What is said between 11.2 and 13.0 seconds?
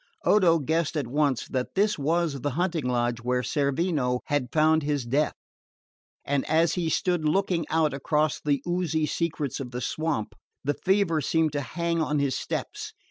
seemed to hang on his steps.